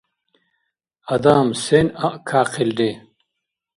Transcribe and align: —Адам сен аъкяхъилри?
—Адам 1.13 1.47
сен 1.63 1.87
аъкяхъилри? 2.07 2.91